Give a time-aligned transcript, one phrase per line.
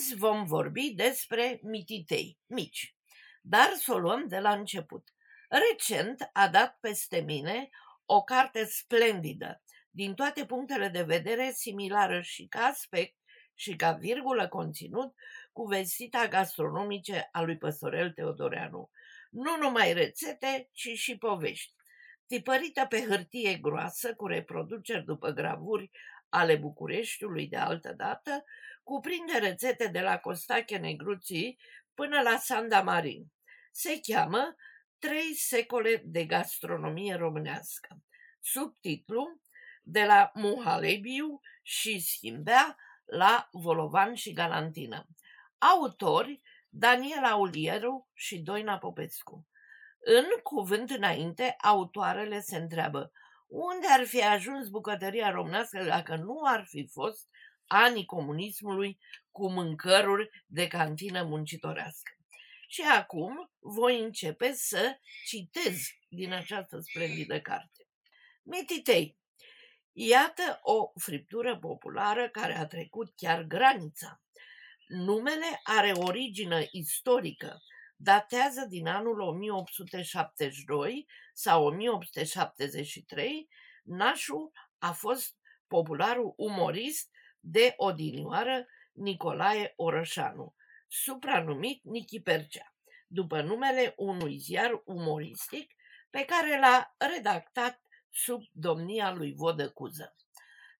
[0.00, 2.96] Azi vom vorbi despre mititei mici,
[3.42, 5.14] dar să o luăm de la început.
[5.48, 7.68] Recent a dat peste mine
[8.04, 13.16] o carte splendidă, din toate punctele de vedere similară și ca aspect
[13.54, 15.14] și ca virgulă conținut
[15.52, 18.90] cu vestita gastronomice a lui Păstorel Teodoreanu.
[19.30, 21.74] Nu numai rețete, ci și povești.
[22.30, 25.90] Tipărită pe hârtie groasă, cu reproduceri după gravuri
[26.28, 28.44] ale Bucureștiului de altă dată,
[28.82, 31.58] cuprinde rețete de la Costache Negruții
[31.94, 33.32] până la Sanda Marin.
[33.72, 34.54] Se cheamă
[34.98, 38.02] Trei secole de gastronomie românească.
[38.40, 39.40] Subtitlu
[39.82, 45.06] De la Muhalebiu și Schimbea la Volovan și Galantină.
[45.58, 49.49] Autori Daniela Ulieru și Doina Popescu.
[50.04, 53.12] În cuvânt înainte, autoarele se întreabă
[53.46, 57.28] unde ar fi ajuns bucătăria românească dacă nu ar fi fost
[57.66, 58.98] anii comunismului
[59.30, 62.12] cu mâncăruri de cantină muncitorească.
[62.68, 65.78] Și acum voi începe să citez
[66.08, 67.88] din această splendidă carte.
[68.42, 69.18] Mititei.
[69.92, 74.22] Iată o friptură populară care a trecut chiar granița.
[74.86, 77.62] Numele are origine istorică,
[78.02, 83.48] datează din anul 1872 sau 1873.
[83.82, 90.54] Nașul a fost popularul umorist de odinioară Nicolae Orășanu,
[90.88, 92.74] supranumit Nichi Percea,
[93.06, 95.74] după numele unui ziar umoristic
[96.10, 100.14] pe care l-a redactat sub domnia lui Vodă Cuză.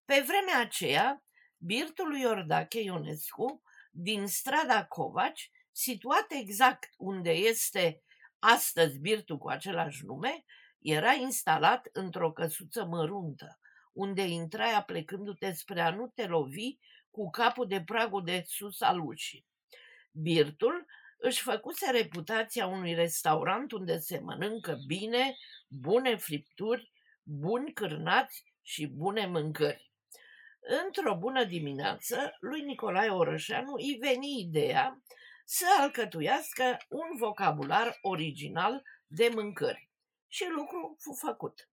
[0.04, 1.24] Pe vremea aceea,
[1.56, 8.02] birtul lui Iordache Ionescu, din strada Covaci, situat exact unde este
[8.38, 10.44] astăzi birtul cu același nume,
[10.78, 13.58] era instalat într-o căsuță măruntă,
[13.92, 16.78] unde intrai plecându-te spre a nu te lovi
[17.10, 19.46] cu capul de pragul de sus al ușii.
[20.12, 20.86] Birtul
[21.18, 25.36] își făcuse reputația unui restaurant unde se mănâncă bine,
[25.68, 26.92] bune fripturi,
[27.22, 29.92] buni cârnați și bune mâncări.
[30.84, 35.02] Într-o bună dimineață, lui Nicolae Orășanu îi veni ideea
[35.52, 39.90] să alcătuiască un vocabular original de mâncări.
[40.28, 41.68] Și lucru fu făcut.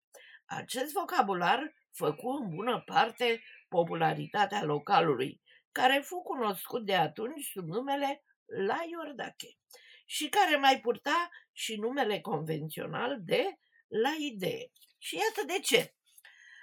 [0.44, 5.40] Acest vocabular făcu în bună parte popularitatea localului,
[5.72, 8.24] care fu cunoscut de atunci sub numele
[8.66, 9.58] La Iordache
[10.04, 14.70] și care mai purta și numele convențional de La Idee.
[14.98, 15.94] Și iată de ce.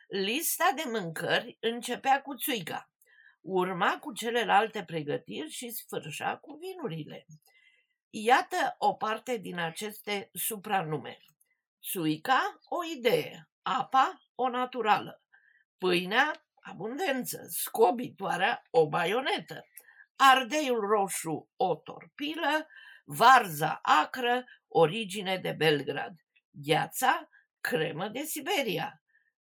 [0.07, 2.90] Lista de mâncări începea cu țuica,
[3.41, 7.25] urma cu celelalte pregătiri și sfârșa cu vinurile.
[8.09, 11.17] Iată o parte din aceste supranume.
[11.91, 15.21] Țuica, o idee, apa, o naturală,
[15.77, 19.65] pâinea, abundență, scobitoarea, o baionetă,
[20.15, 22.67] ardeiul roșu, o torpilă,
[23.05, 26.13] varza acră, origine de Belgrad,
[26.49, 27.29] gheața,
[27.61, 29.00] cremă de Siberia,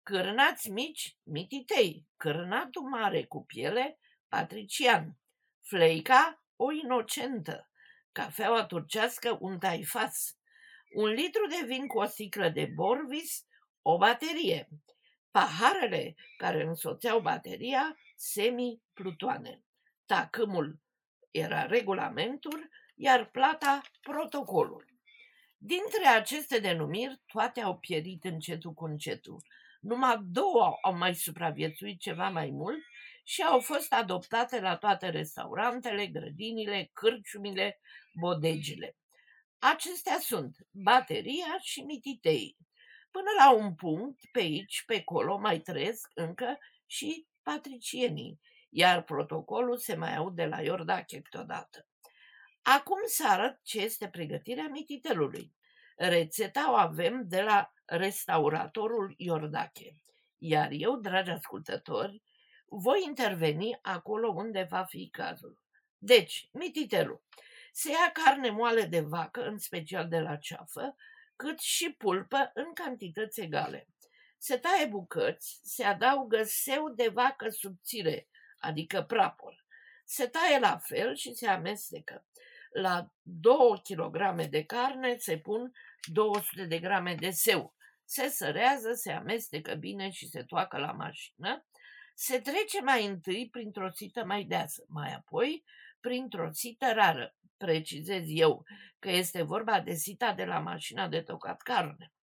[0.09, 5.17] cârnați mici, mititei, cârnatul mare cu piele, patrician,
[5.61, 7.69] fleica, o inocentă,
[8.11, 10.37] cafeaua turcească, un taifas,
[10.93, 13.45] un litru de vin cu o sticlă de borvis,
[13.81, 14.69] o baterie,
[15.31, 19.63] paharele care însoțeau bateria, semi-plutoane.
[20.05, 20.79] Tacâmul
[21.31, 24.85] era regulamentul, iar plata protocolul.
[25.57, 29.41] Dintre aceste denumiri, toate au pierit încetul cu încetul.
[29.79, 32.83] Numai două au mai supraviețuit ceva mai mult
[33.23, 37.79] și au fost adoptate la toate restaurantele, grădinile, cârciumile,
[38.13, 38.97] bodegile.
[39.59, 42.57] Acestea sunt bateria și mititei.
[43.11, 48.39] Până la un punct, pe aici, pe acolo, mai trăiesc încă și patricienii,
[48.69, 51.87] iar protocolul se mai aude la Iordache câteodată.
[52.61, 55.53] Acum să arăt ce este pregătirea mititelului.
[56.01, 59.95] Rețeta o avem de la restauratorul Iordache.
[60.37, 62.21] Iar eu, dragi ascultători,
[62.65, 65.59] voi interveni acolo unde va fi cazul.
[65.97, 67.23] Deci, mititelul.
[67.71, 70.95] Se ia carne moale de vacă, în special de la ceafă,
[71.35, 73.87] cât și pulpă în cantități egale.
[74.37, 78.29] Se taie bucăți, se adaugă seu de vacă subțire,
[78.59, 79.65] adică prapor.
[80.05, 82.25] Se taie la fel și se amestecă.
[82.69, 85.71] La 2 kg de carne se pun
[86.11, 87.75] 200 de grame de seu.
[88.05, 91.65] Se sărează, se amestecă bine și se toacă la mașină.
[92.15, 95.63] Se trece mai întâi printr-o țită mai deasă, mai apoi
[95.99, 98.65] printr-o țită rară, precizez eu
[98.99, 102.13] că este vorba de sita de la mașina de tocat carne.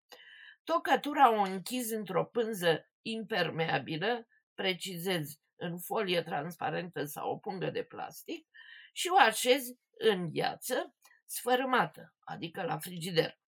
[0.64, 8.46] Tocătura o închizi într-o pânză impermeabilă, precizez în folie transparentă sau o pungă de plastic,
[8.92, 10.94] și o așezi în gheață
[11.24, 13.38] sfărâmată, adică la frigider,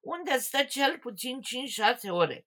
[0.00, 1.40] unde stă cel puțin
[2.06, 2.46] 5-6 ore.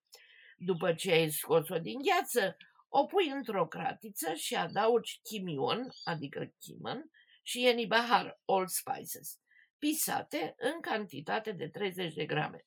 [0.58, 7.10] După ce ai scos-o din gheață, o pui într-o cratiță și adaugi chimion, adică chimăn,
[7.44, 9.40] și enibahar, all spices,
[9.78, 12.66] pisate în cantitate de 30 de grame.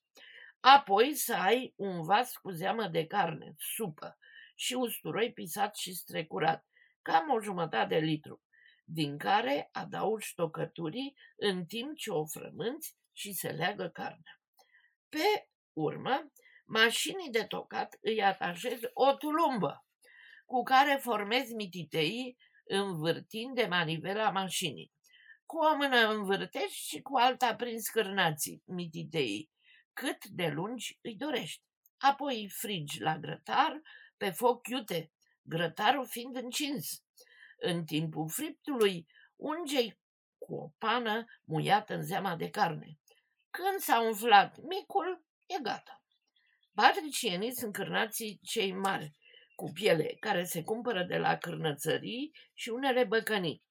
[0.60, 4.18] Apoi să ai un vas cu zeamă de carne, supă
[4.54, 6.66] și usturoi pisat și strecurat,
[7.02, 8.42] cam o jumătate de litru,
[8.84, 14.40] din care adaugi tocăturii în timp ce o frămânți și se leagă carnea.
[15.08, 16.32] Pe urmă,
[16.66, 19.86] mașinii de tocat îi atașezi o tulumbă
[20.46, 24.92] cu care formezi mititeii învârtind de manivela mașinii.
[25.46, 29.50] Cu o mână învârtești și cu alta prin scârnații mititeii,
[29.92, 31.62] cât de lungi îi dorești.
[31.96, 33.80] Apoi îi frigi la grătar
[34.16, 37.03] pe foc iute, grătarul fiind încins.
[37.66, 39.06] În timpul friptului
[39.36, 39.98] ungei
[40.38, 42.98] cu o pană muiată în zeama de carne.
[43.50, 46.02] Când s-a umflat micul, e gata.
[46.74, 49.16] Patricienii sunt cârnații cei mari,
[49.54, 53.62] cu piele, care se cumpără de la cârnățării și unele băcănii.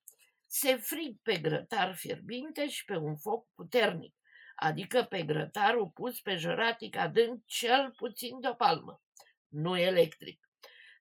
[0.47, 4.15] Se frig pe grătar fierbinte și pe un foc puternic,
[4.55, 9.01] adică pe grătarul pus pe jăratic adânc cel puțin de o palmă,
[9.47, 10.49] nu electric.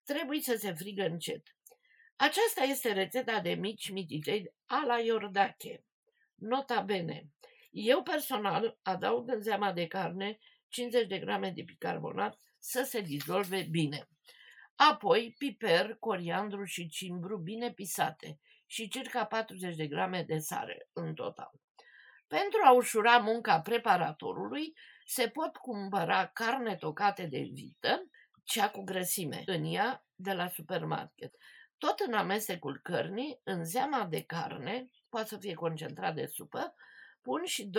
[0.05, 1.43] Trebuie să se frigă încet.
[2.23, 5.85] Aceasta este rețeta de mici mititei a la Iordache.
[6.35, 7.31] Nota bene.
[7.71, 10.39] Eu personal adaug în zeama de carne
[10.69, 14.09] 50 de grame de bicarbonat să se dizolve bine.
[14.75, 21.15] Apoi piper, coriandru și cimbru bine pisate și circa 40 de grame de sare în
[21.15, 21.51] total.
[22.27, 24.73] Pentru a ușura munca preparatorului,
[25.07, 28.03] se pot cumpăra carne tocate de vită,
[28.45, 31.35] cea cu grăsime, în ea de la supermarket.
[31.87, 36.75] Tot în amestecul cărnii, în zeama de carne, poate să fie concentrat de supă,
[37.23, 37.70] pun și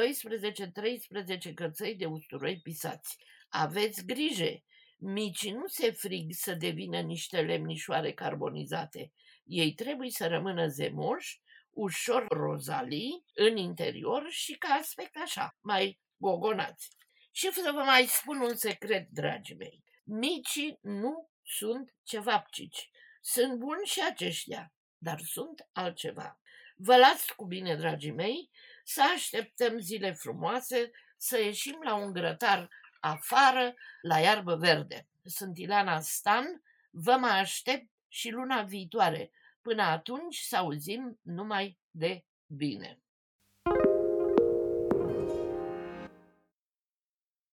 [1.50, 3.18] 12-13 cățăi de usturoi pisați.
[3.50, 4.64] Aveți grijă!
[4.98, 9.12] Micii nu se frig să devină niște lemnișoare carbonizate.
[9.44, 16.90] Ei trebuie să rămână zemoși, ușor rozalii în interior și ca aspect așa, mai gogonați.
[17.32, 19.84] Și să vă mai spun un secret, dragii mei.
[20.04, 22.92] Micii nu sunt cevapcici.
[23.26, 26.40] Sunt buni și aceștia, dar sunt altceva.
[26.76, 28.50] Vă las cu bine, dragii mei,
[28.84, 35.08] să așteptăm zile frumoase, să ieșim la un grătar afară, la iarbă verde.
[35.24, 39.32] Sunt Ileana Stan, vă mai aștept și luna viitoare.
[39.62, 43.03] Până atunci să auzim numai de bine.